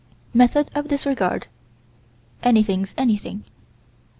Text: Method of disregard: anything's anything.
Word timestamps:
Method 0.33 0.71
of 0.73 0.87
disregard: 0.87 1.45
anything's 2.41 2.95
anything. 2.97 3.43